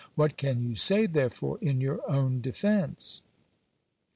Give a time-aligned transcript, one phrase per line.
[0.15, 3.21] What can you say, there fore, in your own defence